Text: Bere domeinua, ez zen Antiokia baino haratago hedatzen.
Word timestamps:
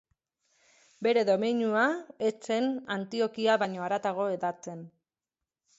Bere 1.07 1.23
domeinua, 1.29 1.83
ez 2.31 2.33
zen 2.49 2.73
Antiokia 2.99 3.61
baino 3.65 3.87
haratago 3.89 4.29
hedatzen. 4.37 4.83